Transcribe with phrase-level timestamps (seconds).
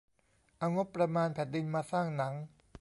[0.57, 2.33] เอางบประมาณแผ่นดิน มาสร้างหนัง